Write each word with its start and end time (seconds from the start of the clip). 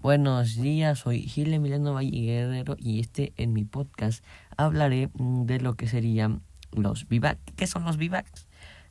Buenos 0.00 0.54
días, 0.54 1.00
soy 1.00 1.22
Gil 1.22 1.52
Emiliano 1.52 1.92
Valle 1.92 2.20
Guerrero 2.20 2.76
y 2.78 3.00
este 3.00 3.32
en 3.36 3.52
mi 3.52 3.64
podcast 3.64 4.24
hablaré 4.56 5.10
mm, 5.14 5.42
de 5.42 5.58
lo 5.58 5.74
que 5.74 5.88
serían 5.88 6.40
los 6.70 7.08
vivac. 7.08 7.36
¿Qué 7.56 7.66
son 7.66 7.84
los 7.84 7.96
vivacs? 7.96 8.46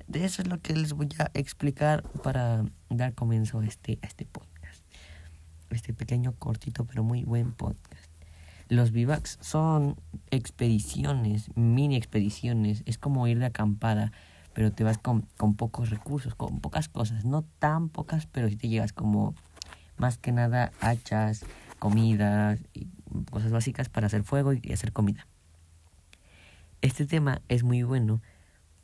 De 0.07 0.25
eso 0.25 0.41
es 0.41 0.49
lo 0.49 0.59
que 0.59 0.73
les 0.75 0.91
voy 0.91 1.07
a 1.17 1.31
explicar 1.33 2.03
para 2.23 2.65
dar 2.89 3.13
comienzo 3.13 3.59
a 3.59 3.65
este, 3.65 3.99
a 4.01 4.07
este 4.07 4.25
podcast. 4.25 4.83
Este 5.69 5.93
pequeño, 5.93 6.33
cortito, 6.37 6.83
pero 6.83 7.05
muy 7.05 7.23
buen 7.23 7.53
podcast. 7.53 8.11
Los 8.67 8.91
vivacs 8.91 9.37
son 9.39 9.95
expediciones, 10.29 11.55
mini 11.55 11.95
expediciones. 11.95 12.83
Es 12.85 12.97
como 12.97 13.29
ir 13.29 13.39
de 13.39 13.45
acampada, 13.45 14.11
pero 14.51 14.73
te 14.73 14.83
vas 14.83 14.97
con, 14.97 15.21
con 15.37 15.55
pocos 15.55 15.89
recursos, 15.89 16.35
con 16.35 16.59
pocas 16.59 16.89
cosas. 16.89 17.23
No 17.23 17.43
tan 17.59 17.87
pocas, 17.87 18.27
pero 18.27 18.49
si 18.49 18.57
te 18.57 18.67
llevas 18.67 18.91
como 18.91 19.35
más 19.97 20.17
que 20.17 20.31
nada 20.31 20.71
hachas, 20.79 21.45
comida 21.79 22.57
y 22.73 22.87
cosas 23.29 23.51
básicas 23.51 23.89
para 23.89 24.07
hacer 24.07 24.23
fuego 24.23 24.53
y 24.53 24.73
hacer 24.73 24.93
comida. 24.93 25.27
Este 26.81 27.05
tema 27.05 27.41
es 27.47 27.63
muy 27.63 27.83
bueno 27.83 28.21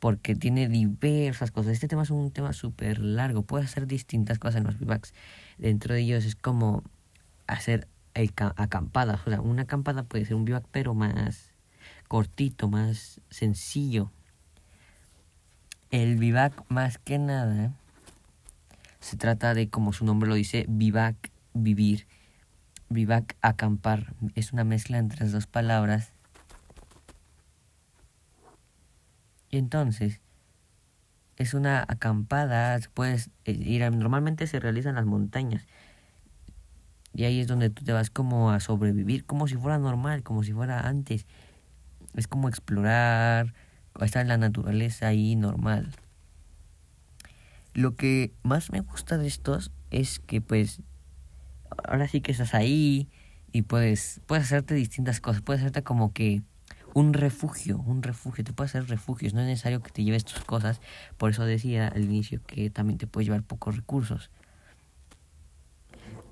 porque 0.00 0.34
tiene 0.34 0.68
diversas 0.68 1.50
cosas. 1.50 1.72
Este 1.72 1.88
tema 1.88 2.02
es 2.02 2.10
un 2.10 2.30
tema 2.30 2.52
súper 2.52 2.98
largo. 2.98 3.42
Puedes 3.42 3.70
hacer 3.70 3.86
distintas 3.86 4.38
cosas 4.38 4.56
en 4.56 4.64
los 4.64 4.78
bivacs. 4.78 5.14
Dentro 5.58 5.94
de 5.94 6.00
ellos 6.00 6.24
es 6.24 6.34
como 6.34 6.82
hacer 7.46 7.88
acampadas. 8.56 9.20
O 9.26 9.30
sea, 9.30 9.40
una 9.40 9.62
acampada 9.62 10.02
puede 10.02 10.24
ser 10.24 10.34
un 10.34 10.44
bivac 10.44 10.66
pero 10.70 10.94
más 10.94 11.52
cortito, 12.08 12.68
más 12.68 13.20
sencillo. 13.30 14.10
El 15.90 16.16
bivac 16.16 16.52
más 16.68 16.98
que 16.98 17.18
nada 17.18 17.72
se 19.04 19.18
trata 19.18 19.52
de, 19.52 19.68
como 19.68 19.92
su 19.92 20.06
nombre 20.06 20.30
lo 20.30 20.34
dice, 20.34 20.64
vivac, 20.66 21.30
vivir. 21.52 22.06
Vivac, 22.88 23.36
acampar. 23.42 24.14
Es 24.34 24.54
una 24.54 24.64
mezcla 24.64 24.96
entre 24.96 25.20
las 25.20 25.32
dos 25.32 25.46
palabras. 25.46 26.10
Y 29.50 29.58
entonces, 29.58 30.22
es 31.36 31.52
una 31.52 31.84
acampada, 31.86 32.80
puedes 32.94 33.28
eh, 33.44 33.52
ir, 33.52 33.82
normalmente 33.92 34.46
se 34.46 34.58
realiza 34.58 34.88
en 34.88 34.94
las 34.94 35.04
montañas. 35.04 35.66
Y 37.12 37.24
ahí 37.24 37.40
es 37.40 37.46
donde 37.46 37.68
tú 37.68 37.84
te 37.84 37.92
vas 37.92 38.08
como 38.08 38.52
a 38.52 38.58
sobrevivir, 38.58 39.26
como 39.26 39.46
si 39.48 39.56
fuera 39.56 39.76
normal, 39.76 40.22
como 40.22 40.44
si 40.44 40.54
fuera 40.54 40.88
antes. 40.88 41.26
Es 42.14 42.26
como 42.26 42.48
explorar, 42.48 43.52
estar 44.00 44.22
en 44.22 44.28
la 44.28 44.38
naturaleza 44.38 45.08
ahí 45.08 45.36
normal. 45.36 45.92
Lo 47.74 47.96
que 47.96 48.32
más 48.42 48.70
me 48.70 48.80
gusta 48.80 49.18
de 49.18 49.26
estos 49.26 49.72
es 49.90 50.20
que 50.20 50.40
pues 50.40 50.80
ahora 51.86 52.08
sí 52.08 52.20
que 52.20 52.32
estás 52.32 52.54
ahí 52.54 53.08
y 53.52 53.62
puedes, 53.62 54.20
puedes 54.26 54.44
hacerte 54.44 54.74
distintas 54.74 55.20
cosas, 55.20 55.42
puedes 55.42 55.60
hacerte 55.62 55.82
como 55.82 56.12
que 56.12 56.42
un 56.94 57.12
refugio, 57.12 57.78
un 57.78 58.02
refugio, 58.02 58.44
te 58.44 58.52
puedes 58.52 58.74
hacer 58.74 58.88
refugios, 58.88 59.34
no 59.34 59.40
es 59.40 59.46
necesario 59.46 59.82
que 59.82 59.90
te 59.90 60.04
lleves 60.04 60.24
tus 60.24 60.44
cosas, 60.44 60.80
por 61.18 61.30
eso 61.30 61.44
decía 61.44 61.88
al 61.88 62.04
inicio 62.04 62.40
que 62.46 62.70
también 62.70 62.98
te 62.98 63.06
puedes 63.06 63.26
llevar 63.26 63.42
pocos 63.42 63.76
recursos. 63.76 64.30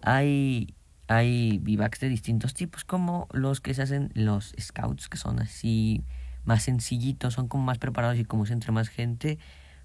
Hay, 0.02 0.74
hay 1.08 1.58
vivacs 1.58 2.00
de 2.00 2.08
distintos 2.08 2.54
tipos, 2.54 2.84
como 2.84 3.28
los 3.32 3.60
que 3.60 3.74
se 3.74 3.82
hacen 3.82 4.10
los 4.14 4.54
scouts, 4.60 5.08
que 5.08 5.18
son 5.18 5.40
así 5.40 6.04
más 6.44 6.62
sencillitos, 6.62 7.34
son 7.34 7.48
como 7.48 7.64
más 7.64 7.78
preparados 7.78 8.18
y 8.18 8.24
como 8.24 8.46
se 8.46 8.52
entre 8.52 8.70
más 8.70 8.88
gente, 8.88 9.38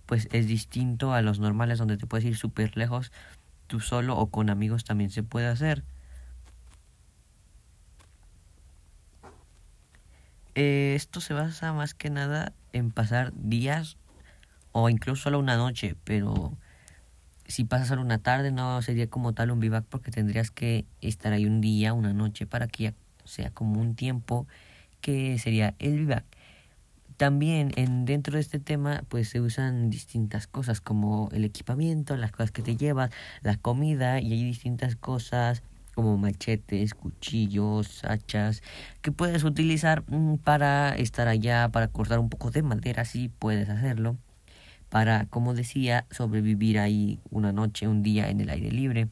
pues 0.08 0.28
es 0.32 0.48
distinto 0.48 1.14
a 1.14 1.22
los 1.22 1.40
normales 1.40 1.78
donde 1.78 1.98
te 1.98 2.08
puedes 2.08 2.26
ir 2.26 2.36
súper 2.36 2.76
lejos 2.76 3.12
tú 3.68 3.80
solo 3.82 4.18
o 4.18 4.28
con 4.32 4.50
amigos 4.50 4.84
también 4.84 5.12
se 5.12 5.22
puede 5.22 5.48
hacer. 5.48 5.84
Eh, 10.56 10.94
esto 10.96 11.22
se 11.22 11.36
basa 11.36 11.72
más 11.74 11.94
que 11.94 12.10
nada 12.10 12.54
en 12.74 12.90
pasar 12.90 13.32
días 13.36 13.98
o 14.72 14.90
incluso 14.90 15.24
solo 15.24 15.38
una 15.40 15.56
noche, 15.56 15.96
pero 16.04 16.58
si 17.46 17.64
pasas 17.64 17.90
solo 17.90 18.02
una 18.02 18.18
tarde 18.18 18.52
no 18.52 18.82
sería 18.82 19.08
como 19.08 19.34
tal 19.34 19.52
un 19.52 19.60
vivac 19.60 19.86
porque 19.86 20.10
tendrías 20.10 20.50
que 20.50 20.86
estar 21.02 21.32
ahí 21.32 21.46
un 21.46 21.62
día, 21.62 21.94
una 21.94 22.14
noche 22.14 22.48
para 22.48 22.68
que 22.68 22.84
ya 22.86 22.94
sea 23.24 23.52
como 23.52 23.80
un 23.80 23.96
tiempo 23.96 24.48
que 25.00 25.38
sería 25.38 25.76
el 25.78 26.00
vivac. 26.00 26.26
También 27.18 27.72
en, 27.76 28.06
dentro 28.06 28.36
de 28.36 28.42
este 28.42 28.60
tema 28.60 29.04
pues 29.10 29.30
se 29.30 29.42
usan 29.42 29.90
distintas 29.90 30.46
cosas 30.46 30.82
como 30.82 31.30
el 31.34 31.46
equipamiento, 31.46 32.16
las 32.16 32.32
cosas 32.32 32.52
que 32.52 32.62
te 32.62 32.78
llevas, 32.78 33.10
la 33.42 33.58
comida 33.58 34.22
y 34.22 34.34
hay 34.34 34.44
distintas 34.44 34.96
cosas 34.96 35.64
como 35.96 36.16
machetes, 36.16 36.94
cuchillos, 36.94 38.04
hachas 38.06 38.62
que 39.02 39.12
puedes 39.12 39.44
utilizar 39.44 40.04
mm, 40.08 40.36
para 40.36 40.96
estar 40.96 41.28
allá, 41.28 41.70
para 41.70 41.88
cortar 41.88 42.20
un 42.20 42.30
poco 42.30 42.52
de 42.52 42.62
madera, 42.62 43.04
si 43.04 43.30
puedes 43.30 43.68
hacerlo, 43.68 44.16
para, 44.90 45.26
como 45.26 45.56
decía, 45.56 46.06
sobrevivir 46.12 46.78
ahí 46.78 47.20
una 47.32 47.52
noche, 47.52 47.88
un 47.88 48.04
día 48.04 48.30
en 48.30 48.42
el 48.42 48.52
aire 48.52 48.70
libre, 48.70 49.08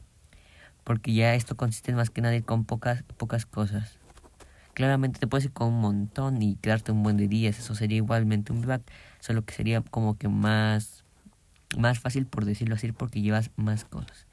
porque 0.84 1.12
ya 1.12 1.34
esto 1.34 1.56
consiste 1.56 1.92
más 1.92 2.10
que 2.10 2.20
nada 2.20 2.40
con 2.42 2.64
pocas, 2.64 3.02
pocas 3.16 3.46
cosas. 3.46 3.98
Claramente 4.76 5.18
te 5.18 5.26
puedes 5.26 5.46
ir 5.46 5.52
con 5.52 5.68
un 5.68 5.80
montón 5.80 6.42
y 6.42 6.56
quedarte 6.56 6.92
un 6.92 7.02
buen 7.02 7.16
de 7.16 7.28
días. 7.28 7.58
Eso 7.58 7.74
sería 7.74 7.96
igualmente 7.96 8.52
un 8.52 8.60
vivac, 8.60 8.82
solo 9.20 9.42
que 9.42 9.54
sería 9.54 9.80
como 9.80 10.18
que 10.18 10.28
más, 10.28 11.02
más 11.78 11.98
fácil 11.98 12.26
por 12.26 12.44
decirlo 12.44 12.74
así 12.74 12.92
porque 12.92 13.22
llevas 13.22 13.50
más 13.56 13.86
cosas. 13.86 14.26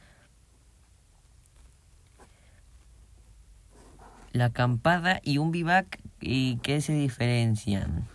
La 4.33 4.47
acampada 4.47 5.21
y 5.23 5.37
un 5.37 5.51
vivac, 5.51 6.01
¿y 6.19 6.57
qué 6.57 6.81
se 6.81 6.91
diferencian? 6.91 8.09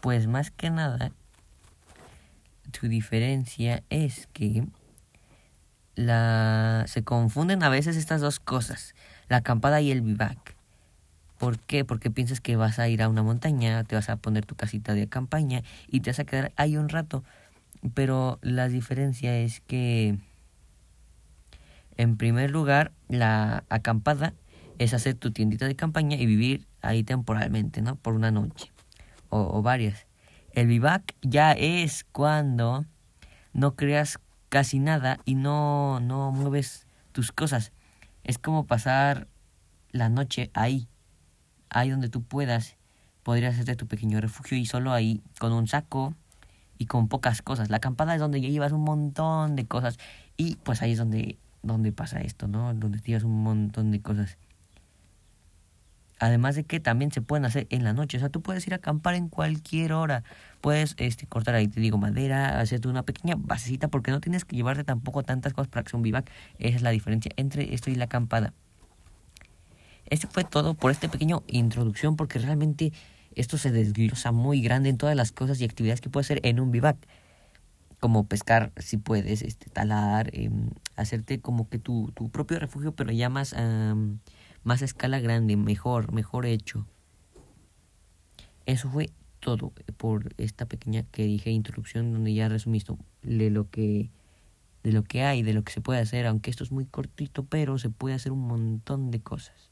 Pues 0.00 0.26
más 0.26 0.50
que 0.50 0.70
nada, 0.70 1.12
su 2.72 2.88
diferencia 2.88 3.84
es 3.90 4.26
que 4.32 4.66
la 5.94 6.82
se 6.88 7.04
confunden 7.04 7.62
a 7.62 7.68
veces 7.68 7.96
estas 7.96 8.20
dos 8.20 8.40
cosas 8.40 8.96
la 9.28 9.38
acampada 9.38 9.80
y 9.80 9.90
el 9.90 10.02
vivac. 10.02 10.54
¿Por 11.38 11.58
qué? 11.58 11.84
Porque 11.84 12.10
piensas 12.10 12.40
que 12.40 12.56
vas 12.56 12.78
a 12.78 12.88
ir 12.88 13.02
a 13.02 13.08
una 13.08 13.22
montaña, 13.22 13.82
te 13.84 13.96
vas 13.96 14.08
a 14.08 14.16
poner 14.16 14.46
tu 14.46 14.54
casita 14.54 14.94
de 14.94 15.08
campaña 15.08 15.62
y 15.88 16.00
te 16.00 16.10
vas 16.10 16.20
a 16.20 16.24
quedar 16.24 16.52
ahí 16.56 16.76
un 16.76 16.88
rato. 16.88 17.24
Pero 17.94 18.38
la 18.42 18.68
diferencia 18.68 19.36
es 19.36 19.60
que, 19.60 20.16
en 21.96 22.16
primer 22.16 22.50
lugar, 22.50 22.92
la 23.08 23.64
acampada 23.68 24.34
es 24.78 24.94
hacer 24.94 25.14
tu 25.14 25.32
tiendita 25.32 25.66
de 25.66 25.74
campaña 25.74 26.16
y 26.16 26.26
vivir 26.26 26.66
ahí 26.80 27.02
temporalmente, 27.02 27.82
¿no? 27.82 27.96
Por 27.96 28.14
una 28.14 28.30
noche 28.30 28.70
o, 29.30 29.40
o 29.40 29.62
varias. 29.62 30.06
El 30.52 30.66
vivac 30.66 31.14
ya 31.22 31.52
es 31.52 32.04
cuando 32.12 32.84
no 33.52 33.74
creas 33.74 34.18
casi 34.48 34.78
nada 34.78 35.18
y 35.24 35.34
no, 35.34 35.98
no 36.00 36.30
mueves 36.30 36.86
tus 37.12 37.32
cosas. 37.32 37.72
Es 38.24 38.38
como 38.38 38.66
pasar 38.66 39.28
la 39.90 40.08
noche 40.08 40.50
ahí, 40.54 40.88
ahí 41.70 41.90
donde 41.90 42.08
tú 42.08 42.22
puedas. 42.22 42.76
Podrías 43.22 43.54
hacerte 43.54 43.76
tu 43.76 43.86
pequeño 43.86 44.20
refugio 44.20 44.58
y 44.58 44.66
solo 44.66 44.92
ahí, 44.92 45.22
con 45.38 45.52
un 45.52 45.68
saco 45.68 46.14
y 46.78 46.86
con 46.86 47.08
pocas 47.08 47.42
cosas. 47.42 47.70
La 47.70 47.76
acampada 47.76 48.14
es 48.14 48.20
donde 48.20 48.40
llevas 48.40 48.72
un 48.72 48.82
montón 48.82 49.54
de 49.54 49.66
cosas 49.66 49.98
y 50.36 50.56
pues 50.56 50.82
ahí 50.82 50.92
es 50.92 50.98
donde, 50.98 51.38
donde 51.62 51.92
pasa 51.92 52.20
esto, 52.20 52.48
¿no? 52.48 52.74
Donde 52.74 52.98
llevas 53.00 53.22
un 53.24 53.42
montón 53.42 53.90
de 53.92 54.00
cosas. 54.00 54.38
Además 56.22 56.54
de 56.54 56.62
que 56.62 56.78
también 56.78 57.10
se 57.10 57.20
pueden 57.20 57.44
hacer 57.44 57.66
en 57.70 57.82
la 57.82 57.94
noche. 57.94 58.16
O 58.16 58.20
sea, 58.20 58.28
tú 58.28 58.42
puedes 58.42 58.64
ir 58.68 58.74
a 58.74 58.76
acampar 58.76 59.16
en 59.16 59.28
cualquier 59.28 59.92
hora. 59.92 60.22
Puedes 60.60 60.94
este, 60.98 61.26
cortar 61.26 61.56
ahí, 61.56 61.66
te 61.66 61.80
digo, 61.80 61.98
madera, 61.98 62.60
hacerte 62.60 62.86
una 62.86 63.02
pequeña 63.02 63.34
basecita 63.36 63.88
porque 63.88 64.12
no 64.12 64.20
tienes 64.20 64.44
que 64.44 64.54
llevarte 64.54 64.84
tampoco 64.84 65.24
tantas 65.24 65.52
cosas 65.52 65.66
para 65.66 65.82
que 65.82 65.96
un 65.96 66.02
vivac. 66.02 66.30
Esa 66.60 66.76
es 66.76 66.82
la 66.82 66.90
diferencia 66.90 67.32
entre 67.34 67.74
esto 67.74 67.90
y 67.90 67.96
la 67.96 68.04
acampada. 68.04 68.54
Este 70.06 70.28
fue 70.28 70.44
todo 70.44 70.74
por 70.74 70.92
esta 70.92 71.10
pequeña 71.10 71.38
introducción 71.48 72.14
porque 72.14 72.38
realmente 72.38 72.92
esto 73.34 73.58
se 73.58 73.72
desglosa 73.72 74.30
muy 74.30 74.62
grande 74.62 74.90
en 74.90 74.98
todas 74.98 75.16
las 75.16 75.32
cosas 75.32 75.60
y 75.60 75.64
actividades 75.64 76.00
que 76.00 76.08
puedes 76.08 76.28
hacer 76.28 76.38
en 76.44 76.60
un 76.60 76.70
vivac. 76.70 76.98
Como 77.98 78.28
pescar, 78.28 78.70
si 78.76 78.96
puedes, 78.96 79.42
este, 79.42 79.70
talar, 79.70 80.30
em, 80.36 80.70
hacerte 80.94 81.40
como 81.40 81.68
que 81.68 81.80
tu, 81.80 82.12
tu 82.14 82.30
propio 82.30 82.60
refugio, 82.60 82.94
pero 82.94 83.10
ya 83.10 83.28
más 83.28 83.56
más 84.64 84.82
escala 84.82 85.20
grande, 85.20 85.56
mejor, 85.56 86.12
mejor 86.12 86.46
hecho. 86.46 86.86
Eso 88.66 88.88
fue 88.90 89.10
todo 89.40 89.72
por 89.96 90.34
esta 90.38 90.66
pequeña 90.66 91.02
que 91.02 91.24
dije 91.24 91.50
introducción 91.50 92.12
donde 92.12 92.32
ya 92.32 92.48
resumiste 92.48 92.94
de 93.22 93.50
lo 93.50 93.68
que 93.70 94.10
de 94.84 94.92
lo 94.92 95.04
que 95.04 95.22
hay, 95.22 95.42
de 95.42 95.52
lo 95.52 95.62
que 95.62 95.72
se 95.72 95.80
puede 95.80 96.00
hacer, 96.00 96.26
aunque 96.26 96.50
esto 96.50 96.64
es 96.64 96.72
muy 96.72 96.86
cortito, 96.86 97.44
pero 97.44 97.78
se 97.78 97.90
puede 97.90 98.16
hacer 98.16 98.32
un 98.32 98.46
montón 98.46 99.10
de 99.10 99.20
cosas. 99.20 99.71